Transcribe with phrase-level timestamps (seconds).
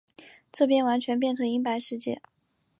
[0.51, 2.19] 这边完全变成银白世界